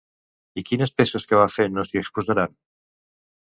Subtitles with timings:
[0.61, 2.57] I quines peces que va fer no s'hi exposaran?